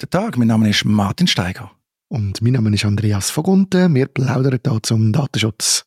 Guten 0.00 0.12
Tag, 0.12 0.38
mein 0.38 0.48
Name 0.48 0.70
ist 0.70 0.86
Martin 0.86 1.26
Steiger. 1.26 1.72
Und 2.08 2.40
mein 2.40 2.54
Name 2.54 2.74
ist 2.74 2.86
Andreas 2.86 3.30
Vogunten. 3.30 3.94
Wir 3.94 4.06
plaudern 4.06 4.58
hier 4.64 4.82
zum 4.82 5.12
Datenschutz. 5.12 5.84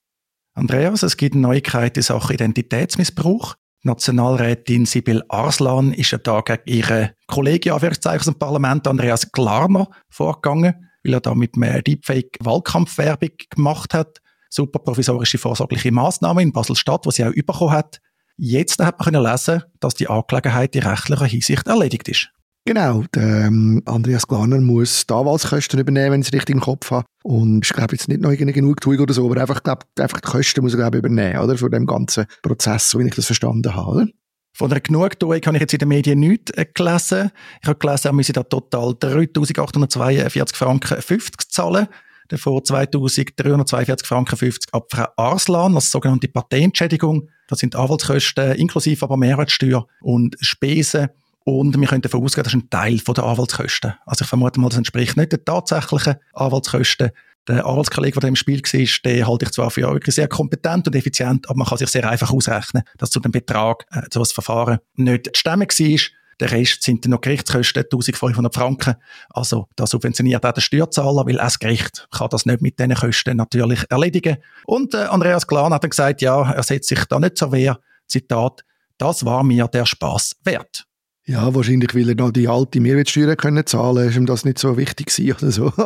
Andreas, 0.53 1.01
es 1.01 1.17
gibt 1.17 1.33
Neuigkeiten 1.33 1.97
in 1.97 2.03
Sachen 2.03 2.35
Identitätsmissbrauch. 2.35 3.55
Nationalrätin 3.81 4.85
Sibyl 4.85 5.23
Arslan 5.29 5.93
ist 5.93 6.11
ja 6.11 6.19
da 6.19 6.41
gegen 6.41 6.61
ihren 6.67 7.09
Kollegen 7.25 7.71
aus 7.71 7.81
dem 7.81 8.35
Parlament, 8.35 8.87
Andreas 8.87 9.31
Klarner, 9.31 9.89
vorgegangen, 10.11 10.91
weil 11.03 11.13
er 11.15 11.19
da 11.19 11.33
mit 11.33 11.55
einem 11.55 11.83
Deepfake 11.83 12.37
Wahlkampfwerbung 12.39 13.31
gemacht 13.49 13.95
hat. 13.95 14.21
Super 14.47 14.77
provisorische 14.77 15.39
vorsorgliche 15.39 15.91
Maßnahme 15.91 16.43
in 16.43 16.51
Basel-Stadt, 16.51 17.03
die 17.07 17.11
sie 17.13 17.25
auch 17.25 17.33
bekommen 17.33 17.71
hat. 17.71 17.99
Jetzt 18.37 18.77
hat 18.77 18.99
man 18.99 19.05
können 19.05 19.23
lesen, 19.23 19.63
dass 19.79 19.95
die 19.95 20.07
Angelegenheit 20.07 20.75
in 20.75 20.83
rechtlicher 20.83 21.25
Hinsicht 21.25 21.65
erledigt 21.65 22.07
ist. 22.09 22.29
Genau, 22.65 23.03
der 23.13 23.47
ähm, 23.47 23.81
Andreas 23.85 24.25
Glaner 24.25 24.61
muss 24.61 25.05
die 25.05 25.13
Anwaltskosten 25.13 25.81
übernehmen, 25.81 26.13
wenn 26.13 26.21
ich 26.21 26.27
es 26.27 26.33
richtig 26.33 26.55
im 26.55 26.61
Kopf 26.61 26.91
habe. 26.91 27.05
Und 27.23 27.65
ich 27.65 27.73
glaube 27.73 27.93
jetzt 27.93 28.07
nicht 28.07 28.21
noch 28.21 28.29
irgendeine 28.29 28.53
Genugtuung 28.53 28.99
oder 28.99 29.13
so, 29.13 29.29
aber 29.29 29.41
einfach, 29.41 29.63
glaub, 29.63 29.83
einfach 29.99 30.21
die 30.21 30.29
Kosten 30.29 30.61
muss 30.61 30.73
er 30.73 30.77
glaube 30.77 30.99
übernehmen, 30.99 31.39
oder? 31.39 31.57
Für 31.57 31.69
den 31.69 31.85
ganzen 31.85 32.25
Prozess, 32.41 32.89
so 32.89 32.99
wie 32.99 33.07
ich 33.07 33.15
das 33.15 33.25
verstanden 33.25 33.75
habe, 33.75 33.91
oder? 33.91 34.07
Von 34.55 34.71
einer 34.71 34.79
Genugtuung 34.79 35.41
habe 35.45 35.57
ich 35.57 35.61
jetzt 35.61 35.73
in 35.73 35.79
den 35.79 35.87
Medien 35.89 36.19
nichts 36.19 36.51
äh, 36.51 36.65
gelesen. 36.71 37.31
Ich 37.61 37.67
habe 37.67 37.79
gelesen, 37.79 38.07
er 38.07 38.13
müsse 38.13 38.33
da 38.33 38.43
total 38.43 38.93
3842 38.97 40.55
Franken 40.55 41.01
50 41.01 41.51
zahlen. 41.51 41.87
Davon 42.29 42.63
2342 42.63 44.07
Franken 44.07 44.37
50 44.37 44.73
ab 44.73 44.87
Frau 44.89 45.07
Arslan, 45.17 45.75
als 45.75 45.91
sogenannte 45.91 46.29
Patentschädigung. 46.29 47.29
Das 47.49 47.59
sind 47.59 47.75
Anwaltskosten 47.75 48.53
inklusive 48.53 49.03
aber 49.03 49.17
Mehrwertsteuer 49.17 49.85
und 50.01 50.37
Spesen. 50.39 51.09
Und 51.45 51.77
wir 51.77 51.87
können 51.87 52.01
davon 52.01 52.23
ausgehen, 52.23 52.43
das 52.43 52.53
ist 52.53 52.59
ein 52.59 52.69
Teil 52.69 52.97
der 52.97 53.23
Anwaltskosten. 53.23 53.93
Also 54.05 54.23
ich 54.23 54.29
vermute 54.29 54.59
mal, 54.59 54.69
das 54.69 54.77
entspricht 54.77 55.17
nicht 55.17 55.31
den 55.33 55.43
tatsächlichen 55.43 56.15
Anwaltskosten. 56.33 57.11
Der 57.47 57.65
Anwaltskollege, 57.65 58.21
der 58.21 58.29
im 58.29 58.37
Spiel 58.37 58.61
war, 58.61 58.89
den 59.05 59.27
halte 59.27 59.45
ich 59.45 59.51
zwar 59.51 59.69
für 59.69 59.81
wirklich 59.81 60.15
sehr 60.15 60.29
kompetent 60.29 60.87
und 60.87 60.95
effizient, 60.95 61.49
aber 61.49 61.57
man 61.57 61.67
kann 61.67 61.77
sich 61.77 61.89
sehr 61.89 62.09
einfach 62.09 62.31
ausrechnen, 62.31 62.83
dass 62.97 63.09
zu 63.09 63.19
dem 63.19 63.33
Betrag, 63.33 63.85
äh, 63.91 64.07
zu 64.09 64.19
das 64.19 64.31
Verfahren 64.31 64.79
nicht 64.95 65.25
zu 65.25 65.31
stemmen 65.33 65.67
war. 65.67 65.97
Der 66.39 66.51
Rest 66.51 66.83
sind 66.83 67.03
dann 67.03 67.11
noch 67.11 67.21
Gerichtskosten, 67.21 67.83
1500 67.83 68.55
Franken. 68.55 68.95
Also, 69.29 69.67
da 69.75 69.85
subventioniert 69.85 70.45
auch 70.45 70.53
der 70.53 70.61
Steuerzahler, 70.61 71.25
weil 71.25 71.39
auch 71.39 71.43
das 71.43 71.59
Gericht 71.59 72.07
kann 72.11 72.29
das 72.29 72.45
nicht 72.45 72.61
mit 72.61 72.79
diesen 72.79 72.95
Kosten 72.95 73.37
natürlich 73.37 73.85
erledigen. 73.89 74.37
Und 74.65 74.93
äh, 74.93 75.05
Andreas 75.05 75.45
Klan 75.45 75.73
hat 75.73 75.83
dann 75.83 75.89
gesagt, 75.89 76.21
ja, 76.21 76.49
er 76.49 76.63
setzt 76.63 76.89
sich 76.89 77.03
da 77.05 77.19
nicht 77.19 77.37
zur 77.37 77.51
Wehr. 77.51 77.79
Zitat, 78.07 78.63
das 78.97 79.25
war 79.25 79.43
mir 79.43 79.67
der 79.67 79.85
Spaß 79.85 80.37
wert. 80.43 80.85
Ja, 81.25 81.55
wahrscheinlich 81.55 81.93
will 81.93 82.09
er 82.09 82.15
noch 82.15 82.31
die 82.31 82.49
alte 82.49 82.81
Mehrwertsteuer 82.81 83.37
können 83.37 83.65
zahlen, 83.65 84.09
ist 84.09 84.17
ihm 84.17 84.25
das 84.25 84.43
nicht 84.43 84.59
so 84.59 84.75
wichtig 84.75 85.07
gewesen 85.07 85.33
oder 85.33 85.51
so. 85.51 85.73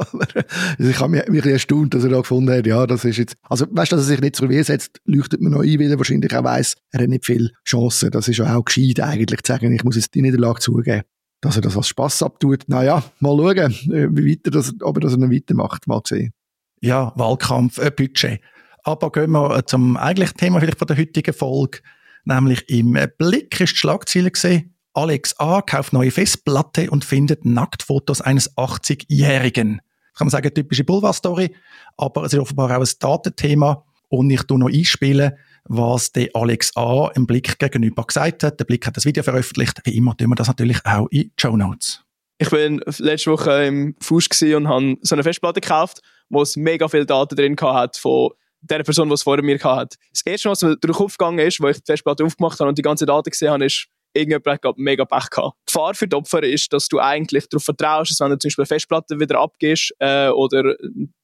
Also 0.79 0.89
ich 0.89 0.99
habe 0.99 1.09
mich, 1.09 1.27
mich 1.27 1.45
erstaunt, 1.45 1.93
dass 1.93 2.03
er 2.03 2.09
da 2.09 2.17
gefunden 2.17 2.51
hat, 2.51 2.65
ja, 2.65 2.87
das 2.87 3.05
ist 3.05 3.17
jetzt, 3.17 3.35
also 3.43 3.65
weißt 3.69 3.91
du, 3.91 3.97
dass 3.97 4.05
er 4.05 4.09
sich 4.09 4.21
nicht 4.21 4.35
zur 4.35 4.49
Wehr 4.49 4.63
setzt, 4.63 4.99
leuchtet 5.05 5.41
mir 5.41 5.51
noch 5.51 5.61
ein, 5.61 5.79
weil 5.79 5.91
er 5.91 5.97
wahrscheinlich 5.97 6.35
auch 6.35 6.43
weiss, 6.43 6.75
er 6.91 7.01
hat 7.01 7.09
nicht 7.09 7.25
viel 7.25 7.51
Chancen. 7.67 8.09
Das 8.09 8.27
ist 8.27 8.37
ja 8.37 8.55
auch 8.55 8.65
gescheit 8.65 8.99
eigentlich 8.99 9.43
zu 9.43 9.53
sagen, 9.53 9.71
ich 9.71 9.83
muss 9.83 9.95
jetzt 9.95 10.15
die 10.15 10.23
Niederlage 10.23 10.59
zugeben. 10.59 11.03
Dass 11.41 11.55
er 11.55 11.61
das 11.61 11.77
als 11.77 11.87
Spass 11.87 12.23
abtut, 12.23 12.63
naja, 12.67 13.03
mal 13.19 13.37
schauen, 13.37 13.71
äh, 13.93 14.07
wie 14.11 14.31
weiter 14.31 14.49
das, 14.49 14.73
ob 14.81 14.97
er 14.97 15.01
das 15.01 15.17
noch 15.17 15.29
weitermacht, 15.29 15.85
mal 15.85 16.01
sehen. 16.03 16.33
Ja, 16.81 17.13
Wahlkampf, 17.15 17.77
äh, 17.77 17.91
Budget. 17.91 18.39
Aber 18.83 19.11
gehen 19.11 19.31
wir 19.31 19.63
zum 19.67 19.97
eigentlichen 19.97 20.37
Thema 20.37 20.59
vielleicht 20.59 20.79
von 20.79 20.87
der 20.87 20.97
heutigen 20.97 21.33
Folge, 21.33 21.79
nämlich 22.25 22.67
im 22.69 22.97
Blick 23.19 23.59
ist 23.59 23.73
die 23.73 23.77
Schlagzeile 23.77 24.31
gesehen, 24.31 24.73
Alex 24.97 25.39
A. 25.39 25.61
kauft 25.61 25.93
neue 25.93 26.09
Festplatte 26.09 26.89
und 26.89 27.05
findet 27.05 27.45
Nacktfotos 27.45 28.19
eines 28.19 28.57
80-Jährigen. 28.57 29.79
Kann 30.15 30.25
man 30.25 30.29
sagen, 30.31 30.51
typische 30.51 30.83
Boulevard-Story, 30.83 31.55
aber 31.97 32.23
es 32.23 32.33
ist 32.33 32.39
offenbar 32.39 32.75
auch 32.75 32.81
ein 32.81 32.89
Datenthema 32.99 33.85
und 34.09 34.31
ich 34.31 34.41
tue 34.41 34.57
noch 34.57 34.73
einspielen, 34.73 35.33
was 35.65 36.13
der 36.13 36.29
Alex 36.33 36.75
A. 36.75 37.11
im 37.13 37.27
Blick 37.27 37.59
gegenüber 37.59 38.05
gesagt 38.05 38.41
hat. 38.41 38.59
Der 38.59 38.65
Blick 38.65 38.87
hat 38.87 38.97
das 38.97 39.05
Video 39.05 39.21
veröffentlicht. 39.21 39.79
Wie 39.83 39.95
immer 39.95 40.17
tun 40.17 40.29
wir 40.29 40.35
das 40.35 40.47
natürlich 40.47 40.83
auch 40.83 41.05
in 41.11 41.31
Show 41.39 41.55
Notes. 41.55 42.03
Ich 42.39 42.49
bin 42.49 42.81
letzte 42.97 43.29
Woche 43.29 43.65
im 43.65 43.95
Fuß 44.01 44.29
und 44.55 44.67
habe 44.67 44.97
so 45.03 45.13
eine 45.13 45.21
Festplatte 45.21 45.61
gekauft, 45.61 46.01
wo 46.29 46.41
es 46.41 46.55
mega 46.55 46.87
viele 46.87 47.05
Daten 47.05 47.35
drin 47.35 47.55
hat 47.61 47.97
von 47.97 48.31
der 48.61 48.81
Person, 48.81 49.09
die 49.09 49.13
es 49.13 49.21
vor 49.21 49.39
mir 49.43 49.59
hatte. 49.59 49.95
Das 50.11 50.25
erste, 50.25 50.49
was 50.49 50.63
mir 50.63 50.75
durch 50.75 50.79
den 50.79 50.93
Kopf 50.93 51.17
gegangen 51.19 51.37
ist, 51.37 51.61
wo 51.61 51.67
ich 51.67 51.77
die 51.77 51.85
Festplatte 51.85 52.25
aufgemacht 52.25 52.59
habe 52.59 52.69
und 52.69 52.79
die 52.79 52.81
ganze 52.81 53.05
Daten 53.05 53.29
gesehen 53.29 53.51
habe, 53.51 53.63
ist, 53.63 53.89
irgendjemand 54.13 54.63
hat 54.63 54.77
mega 54.77 55.05
Pech 55.05 55.29
gehabt. 55.29 55.57
Die 55.67 55.73
Gefahr 55.73 55.93
für 55.93 56.07
die 56.07 56.15
Opfer 56.15 56.43
ist, 56.43 56.71
dass 56.73 56.87
du 56.87 56.99
eigentlich 56.99 57.47
darauf 57.49 57.63
vertraust, 57.63 58.11
dass 58.11 58.19
wenn 58.19 58.29
du 58.29 58.37
zum 58.37 58.49
Beispiel 58.49 58.63
eine 58.63 58.67
Festplatte 58.67 59.19
wieder 59.19 59.39
abgibst 59.39 59.93
äh, 59.99 60.29
oder 60.29 60.75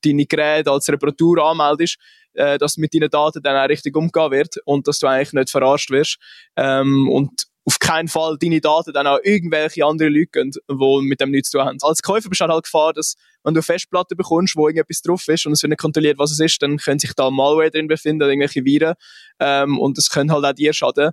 deine 0.03 0.25
Geräte 0.25 0.71
als 0.71 0.89
Reparatur 0.89 1.43
anmeldest, 1.43 1.97
äh, 2.33 2.57
dass 2.57 2.77
mit 2.77 2.93
deinen 2.93 3.09
Daten 3.09 3.41
dann 3.41 3.57
auch 3.57 3.69
richtig 3.69 3.95
umgehen 3.95 4.31
wird 4.31 4.57
und 4.65 4.87
dass 4.87 4.99
du 4.99 5.07
eigentlich 5.07 5.33
nicht 5.33 5.49
verarscht 5.49 5.89
wirst. 5.91 6.17
Ähm, 6.55 7.09
und 7.09 7.47
auf 7.65 7.79
keinen 7.79 8.07
Fall 8.09 8.37
deine 8.37 8.59
Daten 8.59 8.91
dann 8.91 9.07
auch 9.07 9.19
irgendwelche 9.23 9.85
andere 9.85 10.09
Leute 10.09 10.31
gehen, 10.33 10.51
die 10.51 11.01
mit 11.01 11.21
dem 11.21 11.31
nichts 11.31 11.49
zu 11.49 11.57
tun 11.57 11.67
haben. 11.67 11.77
Als 11.81 12.01
Käufer 12.01 12.29
besteht 12.29 12.49
halt 12.49 12.65
Gefahr, 12.65 12.93
dass 12.93 13.15
wenn 13.43 13.53
du 13.53 13.59
eine 13.59 13.63
Festplatte 13.63 14.15
bekommst, 14.15 14.55
wo 14.55 14.67
irgendetwas 14.67 15.01
drauf 15.01 15.27
ist 15.27 15.45
und 15.45 15.53
es 15.53 15.63
wird 15.63 15.69
nicht 15.69 15.79
kontrolliert, 15.79 16.17
was 16.17 16.31
es 16.31 16.39
ist, 16.39 16.61
dann 16.61 16.77
können 16.77 16.99
sich 16.99 17.13
da 17.13 17.29
Malware 17.29 17.71
drin 17.71 17.87
befinden, 17.87 18.29
irgendwelche 18.29 18.65
Viren 18.65 18.95
ähm, 19.39 19.79
und 19.79 19.97
das 19.97 20.09
können 20.09 20.31
halt 20.31 20.45
auch 20.45 20.53
dir 20.53 20.73
schaden. 20.73 21.11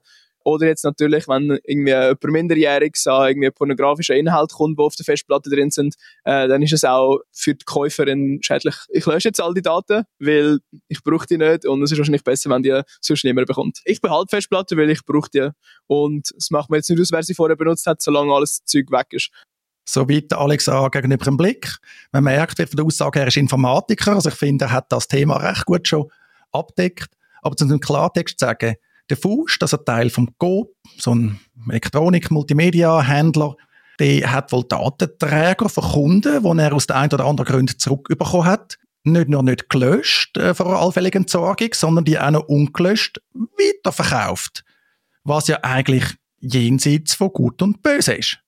Oder 0.51 0.67
jetzt 0.67 0.85
natürlich, 0.85 1.29
wenn 1.29 1.59
irgendwie 1.65 1.91
jemand 1.91 2.25
Minderjähriges 2.25 3.07
an 3.07 3.29
irgendwie 3.29 3.51
pornografischen 3.51 4.17
Inhalt 4.17 4.53
kommt, 4.53 4.79
die 4.79 4.83
auf 4.83 4.97
der 4.97 5.05
Festplatte 5.05 5.51
drin 5.51 5.71
sind, 5.71 5.95
äh, 6.25 6.49
dann 6.49 6.63
ist 6.63 6.73
es 6.73 6.85
auch 6.85 7.21
für 7.33 7.55
die 7.55 7.65
Käuferin 7.65 8.39
schädlich. 8.43 8.75
Ich 8.91 9.07
lösche 9.07 9.29
jetzt 9.29 9.41
all 9.41 9.55
die 9.55 9.63
Daten, 9.63 10.05
weil 10.19 10.59
ich 10.89 11.03
brauche 11.03 11.27
die 11.27 11.39
nicht 11.39 11.67
und 11.67 11.83
es 11.83 11.93
ist 11.93 11.99
wahrscheinlich 11.99 12.25
besser, 12.25 12.51
wenn 12.51 12.63
die 12.63 12.81
sonst 13.01 13.25
niemand 13.25 13.47
bekommt. 13.47 13.81
Ich 13.85 14.01
behalte 14.01 14.37
Festplatte, 14.37 14.77
weil 14.77 14.91
ich 14.91 15.05
brauche 15.05 15.31
die 15.33 15.49
und 15.87 16.31
es 16.37 16.51
macht 16.51 16.71
mir 16.71 16.77
jetzt 16.77 16.91
nicht 16.91 17.01
aus, 17.01 17.13
wer 17.13 17.23
sie 17.23 17.35
vorher 17.35 17.57
benutzt 17.57 17.87
hat, 17.87 18.03
solange 18.03 18.33
alles 18.33 18.65
Zeug 18.65 18.91
weg 18.91 19.09
ist. 19.11 19.31
Soweit 19.89 20.33
Alex 20.33 20.69
A. 20.69 20.89
gegenüber 20.89 21.25
dem 21.25 21.37
Blick. 21.37 21.77
Man 22.13 22.25
merkt, 22.25 22.59
von 22.59 22.77
der 22.77 22.85
Aussage, 22.85 23.21
er 23.21 23.27
ist 23.27 23.37
Informatiker, 23.37 24.13
also 24.13 24.29
ich 24.29 24.37
finde, 24.37 24.67
er 24.67 24.73
hat 24.73 24.93
das 24.93 25.09
Thema 25.09 25.37
recht 25.39 25.65
gut 25.65 25.89
schon 25.89 26.11
abdeckt. 26.53 27.09
Aber 27.43 27.57
zu 27.57 27.65
einem 27.65 27.81
Klartext 27.81 28.39
zu 28.39 28.47
sagen, 28.47 28.77
der 29.11 29.19
ist 29.47 29.75
ein 29.75 29.85
Teil 29.85 30.11
vom 30.11 30.31
Go, 30.39 30.73
so 30.99 31.15
ein 31.15 31.41
Elektronik-Multimedia-Händler, 31.69 33.57
der 34.01 34.33
hat 34.33 34.51
wohl 34.53 34.65
Datenträger 34.65 35.69
von 35.69 35.85
Kunden, 35.85 36.43
die 36.43 36.63
er 36.63 36.73
aus 36.73 36.87
den 36.87 36.97
einen 36.97 37.13
oder 37.13 37.27
anderen 37.27 37.53
Gründen 37.53 37.79
zurückbekommen 37.79 38.47
hat. 38.47 38.79
Nicht 39.05 39.29
nur 39.29 39.43
nicht 39.43 39.69
gelöscht 39.69 40.37
äh, 40.37 40.55
vor 40.55 40.67
allfälliger 40.67 41.19
Entsorgung, 41.19 41.69
sondern 41.75 42.05
die 42.05 42.19
auch 42.19 42.31
noch 42.31 42.49
ungelöscht 42.49 43.21
weiterverkauft. 43.33 44.65
Was 45.25 45.49
ja 45.49 45.59
eigentlich 45.63 46.05
jenseits 46.39 47.15
von 47.15 47.29
Gut 47.29 47.63
und 47.63 47.83
Böse 47.83 48.15
ist. 48.15 48.39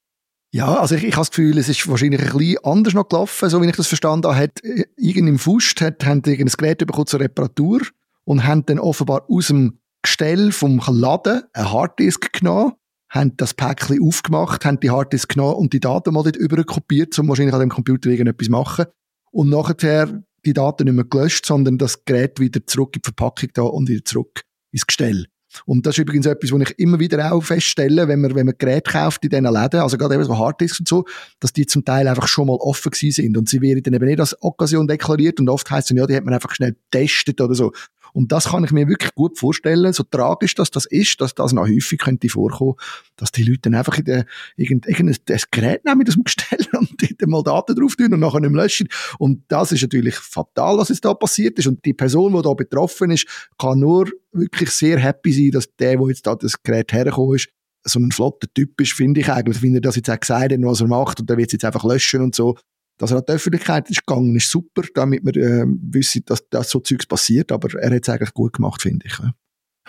Ja, 0.54 0.76
also 0.76 0.94
ich, 0.94 1.04
ich 1.04 1.12
habe 1.12 1.22
das 1.22 1.30
Gefühl, 1.30 1.56
es 1.56 1.68
ist 1.70 1.88
wahrscheinlich 1.88 2.20
ein 2.20 2.36
bisschen 2.36 2.64
anders 2.64 2.92
noch 2.92 3.08
gelaufen, 3.08 3.48
so 3.48 3.62
wie 3.62 3.68
ich 3.68 3.76
das 3.76 3.86
verstanden 3.86 4.28
habe. 4.28 4.36
Hat, 4.36 4.62
äh, 4.62 4.84
irgendein 4.96 5.38
Fust 5.38 5.80
hat, 5.80 6.04
haben 6.04 6.22
irgendein 6.24 6.56
Gerät 6.56 6.78
bekommen 6.78 7.06
zur 7.06 7.20
Reparatur 7.20 7.80
und 8.24 8.44
haben 8.44 8.64
dann 8.66 8.78
offenbar 8.78 9.24
aus 9.28 9.48
dem 9.48 9.78
Gestell 10.02 10.52
vom 10.52 10.80
Laden 10.86 11.42
eine 11.52 11.72
Harddisk 11.72 12.32
genommen, 12.32 12.72
haben 13.08 13.36
das 13.36 13.54
Päckchen 13.54 14.02
aufgemacht, 14.02 14.64
haben 14.64 14.80
die 14.80 14.90
Harddisk 14.90 15.34
genommen 15.34 15.56
und 15.56 15.72
die 15.72 15.80
Daten 15.80 16.14
mal 16.14 16.22
dort 16.22 16.36
überkopiert, 16.36 17.18
um 17.18 17.28
wahrscheinlich 17.28 17.54
an 17.54 17.60
dem 17.60 17.68
Computer 17.68 18.10
irgendetwas 18.10 18.48
machen. 18.48 18.86
Und 19.30 19.50
nachher 19.50 20.22
die 20.44 20.52
Daten 20.52 20.84
nicht 20.84 20.94
mehr 20.94 21.04
gelöscht, 21.04 21.46
sondern 21.46 21.78
das 21.78 22.04
Gerät 22.04 22.40
wieder 22.40 22.66
zurück 22.66 22.96
in 22.96 23.02
die 23.02 23.06
Verpackung 23.06 23.50
da 23.54 23.62
und 23.62 23.88
wieder 23.88 24.04
zurück 24.04 24.42
ins 24.72 24.86
Gestell. 24.86 25.26
Und 25.66 25.86
das 25.86 25.96
ist 25.96 25.98
übrigens 25.98 26.26
etwas, 26.26 26.50
was 26.52 26.60
ich 26.62 26.78
immer 26.78 26.98
wieder 26.98 27.32
auch 27.32 27.42
feststelle, 27.42 28.08
wenn 28.08 28.20
man, 28.20 28.34
wenn 28.34 28.46
man 28.46 28.54
Geräte 28.56 28.90
kauft 28.90 29.22
in 29.24 29.30
diesen 29.30 29.44
Läden, 29.44 29.80
also 29.80 29.98
gerade 29.98 30.14
eben 30.14 30.24
so 30.24 30.38
Harddisks 30.38 30.80
und 30.80 30.88
so, 30.88 31.04
dass 31.40 31.52
die 31.52 31.66
zum 31.66 31.84
Teil 31.84 32.08
einfach 32.08 32.26
schon 32.26 32.46
mal 32.46 32.56
offen 32.58 32.90
gewesen 32.90 33.22
sind 33.22 33.36
und 33.36 33.48
sie 33.48 33.60
werden 33.60 33.82
dann 33.82 33.94
eben 33.94 34.06
nicht 34.06 34.20
als 34.20 34.40
Occasion 34.42 34.88
deklariert 34.88 35.40
und 35.40 35.48
oft 35.48 35.70
heisst 35.70 35.90
es, 35.90 35.96
ja, 35.96 36.06
die 36.06 36.16
hat 36.16 36.24
man 36.24 36.34
einfach 36.34 36.54
schnell 36.54 36.76
getestet 36.90 37.40
oder 37.40 37.54
so. 37.54 37.72
Und 38.12 38.30
das 38.32 38.50
kann 38.50 38.64
ich 38.64 38.72
mir 38.72 38.88
wirklich 38.88 39.14
gut 39.14 39.38
vorstellen, 39.38 39.92
so 39.92 40.02
tragisch 40.02 40.54
dass 40.54 40.70
das 40.70 40.86
ist, 40.86 41.20
dass 41.20 41.34
das 41.34 41.52
noch 41.52 41.66
häufig 41.66 41.98
könnte 41.98 42.28
vorkommen, 42.28 42.74
dass 43.16 43.32
die 43.32 43.42
Leute 43.42 43.62
dann 43.62 43.74
einfach 43.74 43.98
in 43.98 44.04
der, 44.04 44.26
irgendein, 44.56 44.92
irgendein 44.92 45.40
Gerät 45.50 45.84
nehmen 45.84 46.06
aus 46.06 46.14
dem 46.14 46.24
Gestell 46.24 46.66
und 46.78 46.90
dort 47.00 47.28
mal 47.28 47.42
Daten 47.42 47.74
drauf 47.74 47.96
tun 47.96 48.12
und 48.12 48.20
nachher 48.20 48.40
nicht 48.40 48.50
mehr 48.50 48.62
löschen. 48.62 48.88
Und 49.18 49.44
das 49.48 49.72
ist 49.72 49.82
natürlich 49.82 50.16
fatal, 50.16 50.78
was 50.78 50.90
es 50.90 51.00
da 51.00 51.14
passiert 51.14 51.58
ist. 51.58 51.66
Und 51.66 51.84
die 51.84 51.94
Person, 51.94 52.34
die 52.34 52.42
da 52.42 52.52
betroffen 52.54 53.10
ist, 53.10 53.26
kann 53.58 53.80
nur 53.80 54.10
wirklich 54.32 54.70
sehr 54.70 54.98
happy 54.98 55.32
sein, 55.32 55.50
dass 55.52 55.74
der, 55.76 55.98
wo 55.98 56.08
jetzt 56.08 56.26
da 56.26 56.34
das 56.34 56.62
Gerät 56.62 56.92
hergekommen 56.92 57.36
ist, 57.36 57.48
so 57.84 57.98
ein 57.98 58.12
flotter 58.12 58.46
Typ 58.54 58.80
ist, 58.80 58.92
finde 58.92 59.20
ich 59.20 59.28
eigentlich, 59.28 59.60
wenn 59.62 59.74
er 59.74 59.80
das 59.80 59.96
jetzt 59.96 60.08
auch 60.08 60.20
gesagt 60.20 60.52
hat, 60.52 60.60
was 60.62 60.80
er 60.80 60.86
macht 60.86 61.20
und 61.20 61.28
der 61.28 61.36
wird 61.36 61.48
es 61.48 61.54
jetzt 61.54 61.64
einfach 61.64 61.84
löschen 61.84 62.20
und 62.20 62.34
so 62.34 62.56
dass 63.02 63.10
er 63.10 63.16
an 63.16 63.24
die 63.28 63.32
Öffentlichkeit 63.32 63.90
ist 63.90 64.06
gegangen, 64.06 64.36
ist 64.36 64.48
super, 64.48 64.82
damit 64.94 65.24
wir 65.24 65.36
äh, 65.36 65.64
wissen, 65.66 66.22
dass, 66.24 66.48
dass 66.48 66.70
so 66.70 66.78
Zeugs 66.78 67.04
passiert, 67.04 67.50
aber 67.50 67.76
er 67.80 67.92
hat 67.92 68.02
es 68.02 68.08
eigentlich 68.08 68.32
gut 68.32 68.52
gemacht, 68.52 68.80
finde 68.80 69.06
ich. 69.06 69.14
Ich 69.14 69.18
habe 69.18 69.34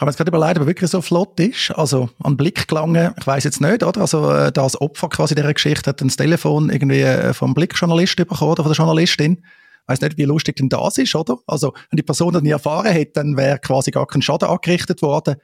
mir 0.02 0.08
jetzt 0.08 0.18
gerade 0.18 0.30
überlegt, 0.30 0.58
ob 0.58 0.64
er 0.64 0.68
wirklich 0.68 0.90
so 0.90 1.00
flott 1.00 1.40
ist. 1.40 1.70
Also 1.70 2.10
an 2.24 2.32
den 2.32 2.38
Blick 2.38 2.68
gelangen, 2.68 3.14
ich 3.16 3.28
weiß 3.28 3.44
jetzt 3.44 3.62
nicht, 3.62 3.84
oder? 3.84 4.02
Also 4.02 4.32
äh, 4.32 4.52
das 4.52 4.82
Opfer 4.82 5.10
quasi 5.10 5.36
dieser 5.36 5.54
Geschichte 5.54 5.92
hat 5.92 6.02
das 6.02 6.18
Telefon 6.18 6.72
irgendwie 6.72 7.02
äh, 7.02 7.36
vom 7.36 7.54
Blickjournalist 7.54 8.16
bekommen 8.16 8.52
oder 8.52 8.64
von 8.64 8.72
der 8.72 8.78
Journalistin. 8.78 9.44
Ich 9.44 9.88
weiß 9.90 10.02
nicht, 10.02 10.18
wie 10.18 10.24
lustig 10.24 10.56
denn 10.56 10.70
das 10.70 10.98
ist, 10.98 11.14
oder? 11.14 11.38
Also 11.46 11.72
wenn 11.92 11.98
die 11.98 12.04
Person 12.04 12.34
das 12.34 12.42
nie 12.42 12.50
erfahren 12.50 12.92
hätte, 12.92 13.12
dann 13.14 13.38
wäre 13.38 13.60
quasi 13.60 13.92
gar 13.92 14.08
kein 14.08 14.24
Schaden 14.24 14.50
angerichtet 14.50 15.04
worden. 15.04 15.36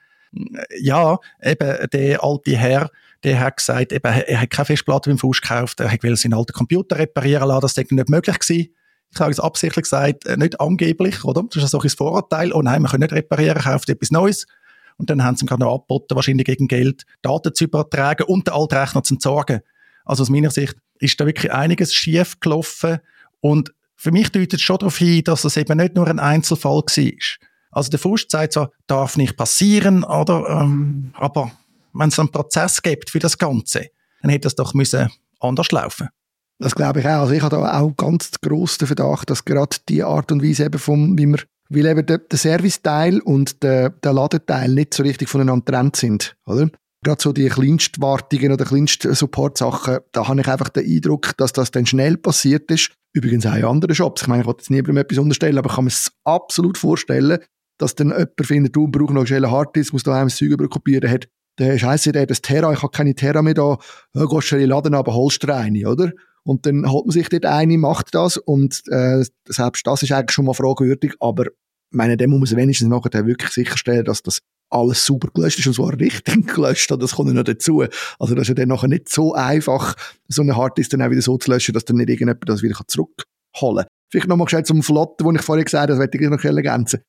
Ja, 0.79 1.19
eben 1.43 1.87
der 1.93 2.23
alte 2.23 2.57
Herr, 2.57 2.89
der 3.23 3.39
hat 3.39 3.57
gesagt, 3.57 3.91
eben, 3.91 4.07
er 4.07 4.41
hat 4.41 4.49
keine 4.49 4.65
Festplatte 4.65 5.09
beim 5.09 5.17
Fuß 5.17 5.41
gekauft, 5.41 5.79
er 5.79 5.91
will 6.01 6.15
seinen 6.15 6.33
alten 6.33 6.53
Computer 6.53 6.97
reparieren 6.97 7.47
lassen, 7.47 7.61
das 7.61 7.77
ist 7.77 7.91
nicht 7.91 8.09
möglich 8.09 8.39
gewesen. 8.39 8.73
Ich 9.11 9.19
habe 9.19 9.31
es 9.31 9.39
absichtlich 9.39 9.83
gesagt, 9.83 10.25
äh, 10.25 10.37
nicht 10.37 10.59
angeblich, 10.61 11.23
oder? 11.23 11.43
Das 11.43 11.57
ist 11.57 11.63
ein 11.63 11.69
solches 11.69 11.95
Vorurteil. 11.95 12.53
Oh 12.53 12.61
nein, 12.61 12.81
wir 12.83 12.89
können 12.89 13.01
nicht 13.01 13.13
reparieren, 13.13 13.61
kauft 13.61 13.89
etwas 13.89 14.11
Neues. 14.11 14.45
Und 14.97 15.09
dann 15.09 15.23
haben 15.23 15.35
sie 15.35 15.45
ihm 15.45 15.47
gerade 15.47 15.63
noch 15.63 15.73
angeboten, 15.73 16.15
wahrscheinlich 16.15 16.45
gegen 16.45 16.67
Geld, 16.67 17.05
Daten 17.21 17.55
zu 17.55 17.63
übertragen 17.63 18.23
und 18.23 18.47
den 18.47 18.53
Altrechner 18.53 19.01
zu 19.01 19.15
entsorgen. 19.15 19.61
Also 20.05 20.21
aus 20.21 20.29
meiner 20.29 20.51
Sicht 20.51 20.75
ist 20.99 21.19
da 21.19 21.25
wirklich 21.25 21.51
einiges 21.51 21.93
schief 21.93 22.39
gelaufen. 22.39 22.99
Und 23.39 23.73
für 23.95 24.11
mich 24.11 24.29
deutet 24.31 24.55
es 24.55 24.61
schon 24.61 24.77
darauf 24.77 24.97
hin, 24.97 25.23
dass 25.23 25.43
es 25.43 25.57
eben 25.57 25.77
nicht 25.77 25.95
nur 25.95 26.07
ein 26.07 26.19
Einzelfall 26.19 26.81
war. 26.81 27.13
Also 27.71 27.89
der 27.89 27.99
Fust 27.99 28.31
sagt 28.31 28.53
so, 28.53 28.67
darf 28.87 29.17
nicht 29.17 29.37
passieren, 29.37 30.03
oder? 30.03 30.47
Ähm, 30.49 31.13
aber 31.15 31.51
wenn 31.93 32.09
es 32.09 32.19
einen 32.19 32.31
Prozess 32.31 32.81
gibt 32.81 33.09
für 33.09 33.19
das 33.19 33.37
Ganze, 33.37 33.87
dann 34.21 34.31
hätte 34.31 34.45
das 34.45 34.55
doch 34.55 34.73
müssen 34.73 35.09
anders 35.39 35.71
laufen 35.71 36.09
das 36.59 36.75
glaube 36.75 36.99
ich 36.99 37.05
auch. 37.05 37.21
Also 37.21 37.33
ich 37.33 37.41
habe 37.41 37.55
da 37.55 37.79
auch 37.79 37.95
ganz 37.95 38.31
grossen 38.41 38.85
Verdacht, 38.85 39.29
dass 39.29 39.45
gerade 39.45 39.77
die 39.87 40.03
Art 40.03 40.31
und 40.31 40.43
Weise 40.43 40.65
eben 40.65 40.77
vom, 40.77 41.17
wie 41.17 41.25
man, 41.25 41.41
weil 41.69 41.85
eben 41.85 42.05
der, 42.05 42.19
der 42.19 42.37
Serviceteil 42.37 43.19
und 43.21 43.63
der, 43.63 43.89
der 43.89 44.13
Ladeteil 44.13 44.69
nicht 44.69 44.93
so 44.93 45.03
richtig 45.03 45.29
voneinander 45.29 45.65
getrennt 45.65 45.95
sind, 45.95 46.35
oder? 46.45 46.69
Gerade 47.01 47.21
so 47.21 47.31
die 47.31 47.47
Kleinstwartungen 47.47 48.51
oder 48.51 48.65
Kleinst-Support-Sachen, 48.65 49.99
da 50.11 50.27
habe 50.27 50.41
ich 50.41 50.47
einfach 50.49 50.67
den 50.67 50.85
Eindruck, 50.85 51.37
dass 51.37 51.53
das 51.53 51.71
dann 51.71 51.85
schnell 51.85 52.17
passiert 52.17 52.69
ist. 52.71 52.91
Übrigens 53.13 53.45
auch 53.45 53.55
in 53.55 53.63
anderen 53.63 53.95
Shops. 53.95 54.23
Ich 54.23 54.27
meine, 54.27 54.41
ich 54.41 54.47
wollte 54.47 54.63
jetzt 54.63 54.69
niemandem 54.69 54.97
etwas 54.97 55.17
unterstellen, 55.17 55.57
aber 55.57 55.69
ich 55.69 55.75
kann 55.77 55.85
mir 55.85 55.91
es 55.91 56.11
absolut 56.25 56.77
vorstellen, 56.77 57.39
dass 57.77 57.95
dann 57.95 58.09
jemand 58.09 58.45
findet, 58.45 58.75
du 58.75 58.89
brauchst 58.89 59.13
noch 59.13 59.31
einen 59.31 59.49
Harddisk, 59.49 59.93
muss 59.93 60.03
da 60.03 60.13
einem 60.13 60.27
das 60.27 60.35
Zeug 60.35 60.69
kopieren, 60.69 61.09
hat, 61.09 61.29
der 61.59 61.77
Scheiße, 61.77 62.11
der 62.11 62.25
das 62.25 62.41
Terra, 62.41 62.71
ich 62.73 62.81
habe 62.81 62.91
keine 62.91 63.15
Terra 63.15 63.41
mehr 63.41 63.53
da, 63.53 63.77
ja, 64.15 64.25
gehst 64.25 64.47
schnell 64.47 64.65
laden, 64.65 64.93
aber 64.93 65.13
holst 65.13 65.43
du 65.43 65.53
eine, 65.53 65.87
oder? 65.87 66.11
Und 66.43 66.65
dann 66.65 66.89
holt 66.89 67.05
man 67.05 67.11
sich 67.11 67.29
dort 67.29 67.45
eine, 67.45 67.77
macht 67.77 68.15
das 68.15 68.37
und 68.37 68.81
äh, 68.87 69.23
selbst 69.47 69.85
das 69.85 70.03
ist 70.03 70.11
eigentlich 70.11 70.31
schon 70.31 70.45
mal 70.45 70.53
fragwürdig, 70.53 71.13
aber 71.19 71.45
meine, 71.91 72.17
dem 72.17 72.31
muss 72.31 72.51
man 72.51 72.61
wenigstens 72.61 72.87
nachher 72.87 73.25
wirklich 73.25 73.51
sicherstellen, 73.51 74.05
dass 74.05 74.23
das 74.23 74.39
alles 74.69 75.05
super 75.05 75.29
gelöscht 75.33 75.59
ist 75.59 75.67
und 75.67 75.73
zwar 75.73 75.99
richtig 75.99 76.47
gelöscht, 76.55 76.91
das 76.91 77.15
kommt 77.15 77.33
noch 77.33 77.43
dazu. 77.43 77.83
Also 78.19 78.35
das 78.35 78.43
ist 78.43 78.49
ja 78.49 78.53
dann 78.53 78.69
nachher 78.69 78.87
nicht 78.87 79.09
so 79.09 79.33
einfach, 79.33 79.95
so 80.27 80.41
eine 80.41 80.55
Harddisk 80.55 80.91
dann 80.91 81.01
auch 81.01 81.09
wieder 81.09 81.21
so 81.21 81.37
zu 81.37 81.51
löschen, 81.51 81.73
dass 81.73 81.85
dann 81.85 81.97
nicht 81.97 82.09
irgendjemand 82.09 82.47
das 82.47 82.61
wieder 82.61 82.75
zurückholen 82.87 83.17
kann. 83.59 83.85
Vielleicht 84.11 84.27
nochmal 84.27 84.45
gesagt 84.45 84.67
zum 84.67 84.81
Flotten, 84.81 85.25
wo 85.25 85.31
ich 85.31 85.41
vorher 85.41 85.65
gesagt 85.65 85.89
habe, 85.89 85.91
das 85.91 85.99
werde 85.99 86.17
ich 86.17 86.29
noch 86.29 86.43
ergänzen. 86.43 87.01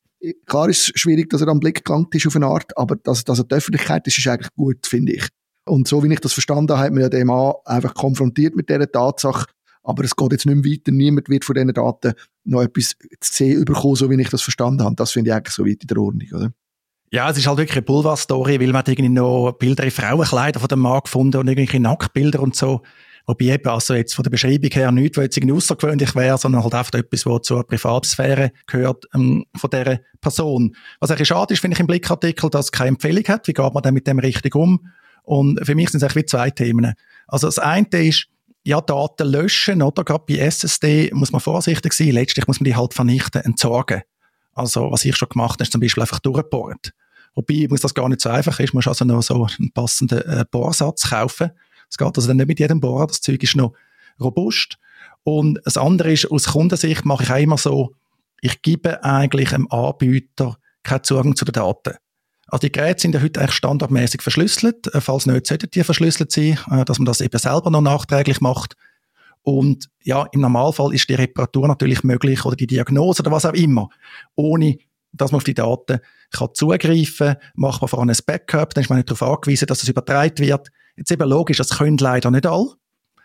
Klar 0.46 0.68
ist 0.68 0.90
es 0.94 1.00
schwierig, 1.00 1.30
dass 1.30 1.40
er 1.40 1.48
am 1.48 1.60
Blick 1.60 1.84
gelangt 1.84 2.14
ist 2.14 2.26
auf 2.26 2.36
eine 2.36 2.46
Art, 2.46 2.76
aber 2.76 2.96
dass, 2.96 3.24
dass 3.24 3.38
er 3.38 3.44
die 3.44 3.54
Öffentlichkeit 3.54 4.06
ist, 4.06 4.18
ist 4.18 4.26
eigentlich 4.26 4.52
gut, 4.54 4.86
finde 4.86 5.12
ich. 5.14 5.26
Und 5.66 5.88
so 5.88 6.02
wie 6.02 6.12
ich 6.12 6.20
das 6.20 6.32
verstanden 6.32 6.72
habe, 6.72 6.84
hat 6.84 6.92
man 6.92 7.02
ja 7.02 7.08
den 7.08 7.26
Mann 7.26 7.54
einfach 7.64 7.94
konfrontiert 7.94 8.54
mit 8.54 8.68
dieser 8.68 8.90
Tatsache. 8.90 9.46
Aber 9.82 10.04
es 10.04 10.14
geht 10.14 10.32
jetzt 10.32 10.46
nicht 10.46 10.56
mehr 10.56 10.72
weiter. 10.72 10.92
Niemand 10.92 11.28
wird 11.28 11.44
von 11.44 11.54
diesen 11.54 11.72
Daten 11.72 12.12
noch 12.44 12.62
etwas 12.62 12.96
zu 13.20 13.32
sehen 13.32 13.64
bekommen, 13.64 13.96
so 13.96 14.10
wie 14.10 14.20
ich 14.20 14.28
das 14.28 14.42
verstanden 14.42 14.84
habe. 14.84 14.94
Das 14.96 15.12
finde 15.12 15.30
ich 15.30 15.34
eigentlich 15.34 15.54
so 15.54 15.64
weit 15.64 15.82
in 15.82 15.86
der 15.86 15.98
Ordnung, 15.98 16.28
oder? 16.34 16.52
Ja, 17.12 17.28
es 17.28 17.38
ist 17.38 17.46
halt 17.46 17.58
wirklich 17.58 17.76
eine 17.76 17.86
Boulevard-Story, 17.86 18.60
weil 18.60 18.68
man 18.68 18.76
hat 18.76 18.88
irgendwie 18.88 19.08
noch 19.08 19.52
Bilder 19.52 19.82
in 19.82 19.90
Frauenkleider 19.90 20.60
von 20.60 20.68
dem 20.68 20.80
Mann 20.80 21.00
gefunden 21.02 21.38
und 21.38 21.48
irgendwelche 21.48 21.80
Nacktbilder 21.80 22.40
und 22.40 22.54
so. 22.54 22.82
Wobei 23.30 23.44
eben 23.44 23.68
also 23.68 23.94
jetzt 23.94 24.12
von 24.12 24.24
der 24.24 24.30
Beschreibung 24.30 24.70
her 24.72 24.90
nichts, 24.90 25.16
was 25.16 25.36
jetzt 25.36 25.40
außergewöhnlich 25.48 26.16
wäre, 26.16 26.36
sondern 26.36 26.64
halt 26.64 26.74
einfach 26.74 26.94
etwas, 26.94 27.24
was 27.26 27.42
zur 27.42 27.64
Privatsphäre 27.64 28.50
gehört 28.66 29.04
ähm, 29.14 29.44
von 29.54 29.70
dieser 29.70 30.00
Person. 30.20 30.74
Was 30.98 31.12
eigentlich 31.12 31.28
schade 31.28 31.54
ist, 31.54 31.60
finde 31.60 31.76
ich 31.76 31.80
im 31.80 31.86
Blickartikel, 31.86 32.50
dass 32.50 32.66
es 32.66 32.72
keine 32.72 32.88
Empfehlung 32.88 33.22
hat. 33.28 33.46
Wie 33.46 33.52
geht 33.52 33.72
man 33.72 33.84
denn 33.84 33.94
mit 33.94 34.08
dem 34.08 34.18
richtig 34.18 34.56
um? 34.56 34.84
Und 35.22 35.64
für 35.64 35.76
mich 35.76 35.90
sind 35.90 36.02
es 36.02 36.10
eigentlich 36.10 36.26
zwei 36.26 36.50
Themen. 36.50 36.94
Also 37.28 37.46
das 37.46 37.60
eine 37.60 37.86
ist, 37.92 38.26
ja, 38.64 38.80
Daten 38.80 39.28
löschen, 39.28 39.80
oder? 39.80 40.02
Gerade 40.02 40.24
bei 40.26 40.38
SSD 40.38 41.12
muss 41.14 41.30
man 41.30 41.40
vorsichtig 41.40 41.92
sein. 41.92 42.10
Letztlich 42.10 42.48
muss 42.48 42.58
man 42.58 42.64
die 42.64 42.74
halt 42.74 42.94
vernichten, 42.94 43.42
entsorgen. 43.42 44.02
Also, 44.54 44.90
was 44.90 45.04
ich 45.04 45.14
schon 45.14 45.28
gemacht 45.28 45.52
habe, 45.52 45.62
ist 45.62 45.70
zum 45.70 45.80
Beispiel 45.80 46.02
einfach 46.02 46.18
durchbohren. 46.18 46.80
Wobei, 47.36 47.68
muss 47.70 47.80
das 47.80 47.94
gar 47.94 48.08
nicht 48.08 48.22
so 48.22 48.28
einfach 48.28 48.58
ist, 48.58 48.74
muss 48.74 48.88
also 48.88 49.04
noch 49.04 49.22
so 49.22 49.46
einen 49.46 49.70
passenden 49.70 50.18
äh, 50.22 50.44
Bohrsatz 50.50 51.10
kaufen. 51.10 51.52
Das 51.90 51.98
geht 51.98 52.16
also 52.16 52.28
dann 52.28 52.36
nicht 52.38 52.48
mit 52.48 52.60
jedem 52.60 52.80
Bohrer, 52.80 53.06
das 53.06 53.20
Zeug 53.20 53.42
ist 53.42 53.56
noch 53.56 53.74
robust. 54.20 54.78
Und 55.22 55.60
das 55.64 55.76
andere 55.76 56.12
ist, 56.12 56.30
aus 56.30 56.46
Kundensicht 56.46 57.04
mache 57.04 57.24
ich 57.24 57.30
auch 57.30 57.38
immer 57.38 57.58
so, 57.58 57.94
ich 58.40 58.62
gebe 58.62 59.04
eigentlich 59.04 59.52
einem 59.52 59.68
Anbieter 59.70 60.56
keinen 60.82 61.04
Zugang 61.04 61.36
zu 61.36 61.44
den 61.44 61.52
Daten. 61.52 61.94
Also 62.46 62.66
die 62.66 62.72
Geräte 62.72 63.02
sind 63.02 63.14
ja 63.14 63.22
heute 63.22 63.40
eigentlich 63.40 63.54
standardmäßig 63.54 64.22
verschlüsselt. 64.22 64.92
Äh, 64.92 65.00
falls 65.00 65.26
nicht, 65.26 65.46
sollten 65.46 65.70
die 65.70 65.84
verschlüsselt 65.84 66.32
sein, 66.32 66.58
äh, 66.70 66.84
dass 66.84 66.98
man 66.98 67.06
das 67.06 67.20
eben 67.20 67.38
selber 67.38 67.70
noch 67.70 67.80
nachträglich 67.80 68.40
macht. 68.40 68.76
Und 69.42 69.88
ja, 70.02 70.26
im 70.32 70.40
Normalfall 70.40 70.94
ist 70.94 71.08
die 71.08 71.14
Reparatur 71.14 71.68
natürlich 71.68 72.02
möglich 72.02 72.44
oder 72.44 72.56
die 72.56 72.66
Diagnose 72.66 73.22
oder 73.22 73.30
was 73.30 73.46
auch 73.46 73.54
immer, 73.54 73.88
ohne 74.34 74.78
dass 75.12 75.32
man 75.32 75.38
auf 75.38 75.44
die 75.44 75.54
Daten 75.54 76.00
kann 76.30 76.48
zugreifen 76.54 77.34
kann, 77.34 77.36
macht 77.54 77.80
man 77.80 77.88
vor 77.88 77.98
allem 78.00 78.10
ein 78.10 78.16
Backup, 78.26 78.74
dann 78.74 78.82
ist 78.82 78.90
man 78.90 78.98
nicht 78.98 79.10
darauf 79.10 79.22
angewiesen, 79.22 79.66
dass 79.66 79.82
es 79.82 79.88
übertragen 79.88 80.38
wird. 80.38 80.70
Jetzt 81.00 81.12
eben 81.12 81.26
logisch, 81.26 81.56
das 81.56 81.70
können 81.70 81.96
leider 81.96 82.30
nicht 82.30 82.44
alle. 82.44 82.74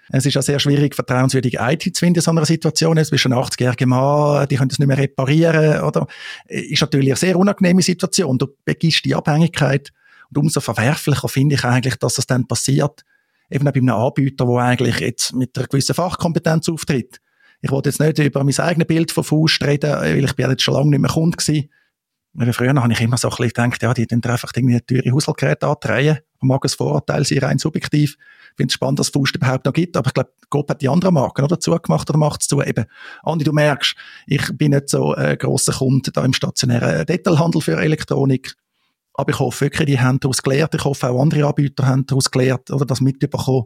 Es 0.07 0.25
ist 0.25 0.35
ja 0.35 0.41
sehr 0.41 0.59
schwierig, 0.59 0.95
vertrauenswürdige 0.95 1.57
IT 1.59 1.83
zu 1.93 1.99
finden 1.99 2.19
in 2.19 2.21
so 2.21 2.31
einer 2.31 2.45
Situation. 2.45 2.95
Bist 2.95 3.11
du 3.11 3.29
ein 3.29 3.33
80-jähriger 3.33 3.85
Mann, 3.85 4.47
die 4.47 4.55
können 4.55 4.69
das 4.69 4.79
nicht 4.79 4.87
mehr 4.87 4.97
reparieren, 4.97 5.81
oder? 5.81 6.07
Ist 6.47 6.79
natürlich 6.79 7.09
eine 7.09 7.17
sehr 7.17 7.37
unangenehme 7.37 7.81
Situation. 7.81 8.37
Du 8.37 8.47
begibst 8.63 9.03
die 9.03 9.13
Abhängigkeit. 9.13 9.91
Und 10.29 10.37
umso 10.37 10.61
verwerflicher 10.61 11.27
finde 11.27 11.55
ich 11.55 11.65
eigentlich, 11.65 11.97
dass 11.97 12.13
das 12.13 12.27
dann 12.27 12.47
passiert. 12.47 13.03
Eben 13.51 13.67
auch 13.67 13.73
bei 13.73 13.79
einem 13.81 13.89
Anbieter, 13.89 14.45
der 14.45 14.55
eigentlich 14.55 14.99
jetzt 15.01 15.33
mit 15.33 15.57
einer 15.57 15.67
gewissen 15.67 15.95
Fachkompetenz 15.95 16.69
auftritt. 16.69 17.19
Ich 17.61 17.71
wollte 17.71 17.89
jetzt 17.89 17.99
nicht 17.99 18.19
über 18.19 18.41
mein 18.45 18.57
eigenes 18.57 18.87
Bild 18.87 19.11
von 19.11 19.25
Faust 19.25 19.61
reden, 19.65 19.91
weil 19.91 20.23
ich 20.23 20.33
bin 20.33 20.49
jetzt 20.49 20.63
schon 20.63 20.75
lange 20.75 20.91
nicht 20.91 21.01
mehr 21.01 21.11
Kunde 21.11 21.35
gewesen. 21.35 21.69
Früher 22.51 22.73
habe 22.73 22.91
ich 22.91 22.99
immer 23.01 23.17
so 23.17 23.29
ein 23.29 23.35
bisschen 23.37 23.71
gedacht, 23.71 23.81
ja, 23.81 23.93
die 23.93 24.07
tun 24.07 24.21
einfach 24.23 24.51
irgendwie 24.55 24.81
teure 24.81 25.11
Haushaltsgeräte 25.11 25.67
antreiben. 25.67 26.19
Mag 26.41 26.65
ein 26.65 26.69
Vorurteil 26.69 27.23
sein, 27.23 27.39
rein 27.39 27.57
subjektiv. 27.57 28.17
Ich 28.51 28.57
finde 28.57 28.71
es 28.71 28.73
spannend, 28.73 28.99
dass 28.99 29.07
es 29.07 29.13
Faust 29.13 29.35
überhaupt 29.35 29.65
noch 29.65 29.73
gibt, 29.73 29.95
aber 29.95 30.07
ich 30.07 30.13
glaube, 30.13 30.31
Gott 30.49 30.69
hat 30.69 30.81
die 30.81 30.89
anderen 30.89 31.13
Marken 31.13 31.43
oder 31.43 31.59
zugemacht 31.59 32.09
oder 32.09 32.19
macht 32.19 32.41
es 32.41 32.47
zu. 32.47 32.61
Eben, 32.61 32.85
Andi, 33.23 33.45
du 33.45 33.53
merkst, 33.53 33.95
ich 34.27 34.57
bin 34.57 34.71
nicht 34.71 34.89
so 34.89 35.13
ein 35.13 35.37
grosser 35.37 35.73
Kunde 35.73 36.11
da 36.11 36.23
im 36.25 36.33
stationären 36.33 37.05
Detailhandel 37.05 37.61
für 37.61 37.77
Elektronik. 37.77 38.53
Aber 39.13 39.31
ich 39.31 39.39
hoffe 39.39 39.61
wirklich, 39.61 39.87
die 39.87 39.99
haben 39.99 40.19
daraus 40.19 40.41
gelernt. 40.43 40.75
Ich 40.75 40.83
hoffe, 40.83 41.09
auch 41.09 41.21
andere 41.21 41.47
Anbieter 41.47 41.87
haben 41.87 42.05
daraus 42.05 42.29
gelernt 42.29 42.69
oder 42.69 42.85
das 42.85 42.99
mitbekommen. 42.99 43.65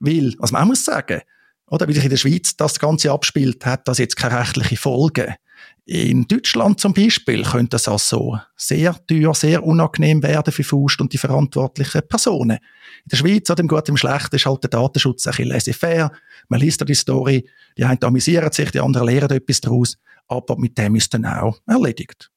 Weil, 0.00 0.34
was 0.38 0.52
man 0.52 0.62
auch 0.62 0.66
muss 0.66 0.84
sagen, 0.84 1.22
oder 1.66 1.88
wie 1.88 1.94
sich 1.94 2.04
in 2.04 2.10
der 2.10 2.18
Schweiz 2.18 2.56
das 2.56 2.78
Ganze 2.78 3.10
abspielt, 3.10 3.64
hat 3.64 3.88
das 3.88 3.96
jetzt 3.96 4.16
keine 4.16 4.38
rechtliche 4.38 4.76
Folge. 4.76 5.36
In 5.84 6.28
Deutschland 6.28 6.78
zum 6.78 6.94
Beispiel 6.94 7.42
könnte 7.42 7.70
das 7.70 7.88
also 7.88 8.38
sehr 8.56 8.94
teuer, 9.06 9.34
sehr 9.34 9.64
unangenehm 9.64 10.22
werden 10.22 10.52
für 10.52 10.62
Faust 10.62 11.00
und 11.00 11.12
die 11.12 11.18
verantwortlichen 11.18 12.02
Personen. 12.08 12.58
In 12.58 13.08
der 13.10 13.16
Schweiz, 13.16 13.50
oder 13.50 13.60
im 13.60 13.68
Guten, 13.68 13.90
im 13.90 13.96
Schlechten, 13.96 14.36
ist 14.36 14.46
halt 14.46 14.62
der 14.62 14.70
Datenschutz 14.70 15.26
ein 15.26 15.32
bisschen 15.32 15.48
laissez-faire. 15.48 16.12
Man 16.48 16.60
liest 16.60 16.80
da 16.80 16.84
die 16.84 16.94
Story, 16.94 17.48
die 17.76 17.84
einen 17.84 18.02
amüsieren 18.02 18.52
sich, 18.52 18.70
die 18.70 18.80
anderen 18.80 19.08
lernen 19.08 19.32
etwas 19.32 19.60
daraus, 19.60 19.98
aber 20.28 20.56
mit 20.56 20.78
dem 20.78 20.94
ist 20.94 21.12
dann 21.14 21.26
auch 21.26 21.58
erledigt. 21.66 22.30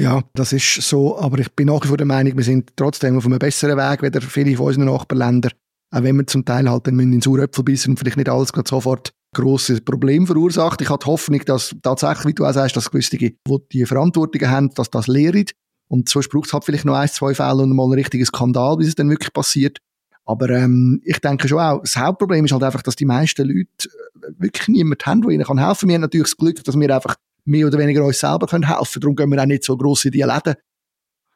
Ja, 0.00 0.22
das 0.34 0.52
ist 0.52 0.74
so, 0.82 1.18
aber 1.18 1.38
ich 1.38 1.52
bin 1.52 1.66
nach 1.66 1.82
wie 1.84 1.88
vor 1.88 1.96
der 1.96 2.06
Meinung, 2.06 2.36
wir 2.36 2.44
sind 2.44 2.72
trotzdem 2.76 3.16
auf 3.16 3.26
einem 3.26 3.38
besseren 3.38 3.76
Weg, 3.76 4.02
als 4.02 4.24
viele 4.24 4.56
von 4.56 4.66
unseren 4.66 4.86
Nachbarländern. 4.86 5.52
Auch 5.90 6.02
wenn 6.02 6.16
wir 6.16 6.26
zum 6.26 6.44
Teil 6.44 6.68
halt 6.68 6.86
dann 6.86 6.98
in 7.00 7.12
den 7.12 7.20
Sauröpfel 7.20 7.64
bissen 7.64 7.90
und 7.90 7.98
vielleicht 7.98 8.16
nicht 8.16 8.28
alles 8.28 8.52
sofort 8.64 9.12
grosses 9.34 9.80
Problem 9.80 10.26
verursacht. 10.26 10.80
Ich 10.80 10.88
habe 10.88 11.02
die 11.02 11.10
Hoffnung, 11.10 11.44
dass 11.44 11.74
tatsächlich, 11.82 12.26
wie 12.26 12.34
du 12.34 12.44
auch 12.44 12.52
sagst, 12.52 12.76
dass 12.76 12.90
gewisse, 12.90 13.16
die 13.16 13.36
die 13.72 13.86
Verantwortung 13.86 14.48
haben, 14.48 14.70
dass 14.74 14.90
das 14.90 15.06
lehren. 15.06 15.44
Und 15.88 16.08
sonst 16.08 16.28
braucht 16.28 16.46
es 16.46 16.52
halt 16.52 16.64
vielleicht 16.64 16.84
noch 16.84 16.94
ein, 16.94 17.08
zwei 17.08 17.34
Fälle 17.34 17.62
und 17.62 17.74
mal 17.74 17.84
einen 17.84 17.94
richtigen 17.94 18.24
Skandal, 18.24 18.76
bis 18.76 18.88
es 18.88 18.94
dann 18.94 19.10
wirklich 19.10 19.32
passiert. 19.32 19.78
Aber 20.26 20.50
ähm, 20.50 21.00
ich 21.04 21.18
denke 21.20 21.48
schon 21.48 21.58
auch, 21.58 21.80
das 21.80 21.96
Hauptproblem 21.96 22.44
ist 22.44 22.52
halt 22.52 22.62
einfach, 22.62 22.82
dass 22.82 22.96
die 22.96 23.06
meisten 23.06 23.48
Leute 23.48 23.88
äh, 23.88 24.28
wirklich 24.38 24.68
niemanden 24.68 25.06
haben, 25.06 25.22
der 25.22 25.30
ihnen 25.30 25.46
helfen 25.46 25.58
kann. 25.58 25.88
Wir 25.88 25.94
haben 25.94 26.02
natürlich 26.02 26.26
das 26.26 26.36
Glück, 26.36 26.62
dass 26.64 26.78
wir 26.78 26.94
einfach 26.94 27.16
mehr 27.46 27.66
oder 27.66 27.78
weniger 27.78 28.04
uns 28.04 28.20
selber 28.20 28.46
helfen 28.46 28.62
können. 28.66 29.00
Darum 29.00 29.16
gehen 29.16 29.30
wir 29.30 29.40
auch 29.40 29.46
nicht 29.46 29.64
so 29.64 29.76
gross 29.76 30.04
in 30.04 30.12
die 30.12 30.20
Läden 30.20 30.54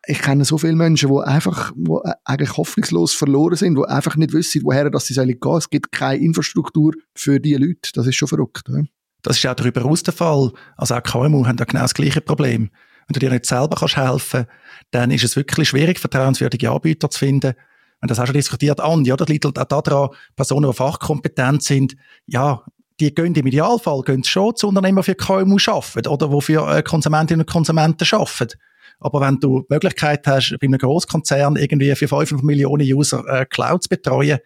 ich 0.06 0.20
kenne 0.20 0.44
so 0.44 0.58
viele 0.58 0.74
Menschen, 0.74 1.10
die 1.10 1.22
einfach 1.22 1.72
die 1.76 1.98
eigentlich 2.24 2.56
hoffnungslos 2.56 3.14
verloren 3.14 3.56
sind, 3.56 3.76
die 3.76 3.84
einfach 3.84 4.16
nicht 4.16 4.32
wissen, 4.32 4.62
woher 4.64 4.90
das 4.90 5.06
sie 5.06 5.14
sollen 5.14 5.38
gehen. 5.38 5.56
Es 5.56 5.70
gibt 5.70 5.92
keine 5.92 6.22
Infrastruktur 6.22 6.92
für 7.14 7.38
diese 7.38 7.58
Leute. 7.58 7.92
Das 7.94 8.06
ist 8.06 8.16
schon 8.16 8.28
verrückt. 8.28 8.64
Ja. 8.68 8.82
Das 9.22 9.38
ist 9.38 9.46
auch 9.46 9.54
darüber 9.54 9.82
hinaus 9.82 10.02
der 10.02 10.14
Fall. 10.14 10.52
Also 10.76 10.96
auch 10.96 11.02
KMU 11.02 11.46
haben 11.46 11.56
da 11.56 11.64
genau 11.64 11.82
das 11.82 11.94
gleiche 11.94 12.20
Problem. 12.20 12.70
wenn 13.06 13.14
du 13.14 13.20
dir 13.20 13.30
nicht 13.30 13.46
selber 13.46 13.76
kannst 13.76 13.96
helfen 13.96 14.46
dann 14.90 15.10
ist 15.10 15.24
es 15.24 15.36
wirklich 15.36 15.68
schwierig, 15.68 15.98
vertrauenswürdige 15.98 16.70
Anbieter 16.70 17.08
zu 17.08 17.18
finden. 17.18 17.54
Und 18.00 18.10
das 18.10 18.18
hast 18.18 18.28
du 18.28 18.32
diskutiert, 18.32 18.80
Andi, 18.80 19.12
oder? 19.12 19.24
Das 19.24 19.28
liegt 19.28 19.46
auch 19.46 19.52
daran, 19.52 20.10
Personen, 20.34 20.70
die 20.70 20.76
fachkompetent 20.76 21.62
sind, 21.62 21.94
ja, 22.26 22.62
die 23.00 23.14
gehen 23.14 23.34
im 23.34 23.46
Idealfall 23.46 24.02
gehen 24.02 24.22
schon 24.24 24.54
zu 24.54 24.68
Unternehmen, 24.68 24.98
die 24.98 25.04
für 25.04 25.14
KMU 25.14 25.56
arbeiten 25.66 26.08
oder 26.08 26.28
die 26.28 26.40
für 26.40 26.68
äh, 26.68 26.82
Konsumentinnen 26.82 27.42
und 27.42 27.50
Konsumenten 27.50 28.06
arbeiten. 28.12 28.58
Aber 29.02 29.20
wenn 29.20 29.40
du 29.40 29.60
die 29.60 29.74
Möglichkeit 29.74 30.26
hast, 30.26 30.56
bei 30.60 30.66
einem 30.66 30.78
Großkonzern 30.78 31.56
irgendwie 31.56 31.94
für 31.96 32.08
500 32.08 32.44
Millionen 32.44 32.86
User 32.86 33.24
äh, 33.26 33.44
Cloud 33.46 33.82
zu 33.82 33.88
betreuen, 33.88 34.38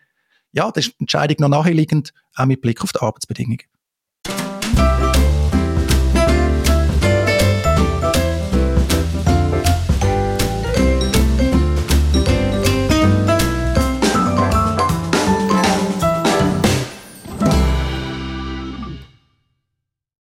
ja, 0.52 0.70
das 0.70 0.86
ist 0.86 0.94
die 0.94 1.02
Entscheidung 1.02 1.36
noch 1.40 1.64
nachliegend, 1.64 2.14
auch 2.34 2.46
mit 2.46 2.62
Blick 2.62 2.82
auf 2.82 2.92
die 2.92 3.00
Arbeitsbedingungen. 3.00 3.60